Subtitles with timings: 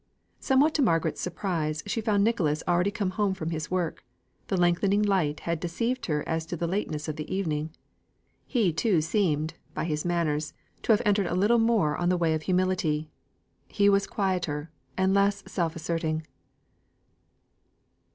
[0.39, 4.03] Somewhat to Margaret's surprise, she found Nicholas already come home from his work;
[4.47, 7.69] the lengthening light had deceived her as to the lateness of the evening.
[8.47, 12.33] He too seemed, by his manners, to have entered a little more on the way
[12.33, 13.11] of humility;
[13.67, 16.25] he was quieter, and less self asserting.